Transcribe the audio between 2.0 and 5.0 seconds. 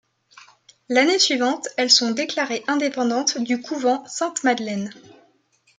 déclarées indépendantes du couvent Sainte-Madeleine.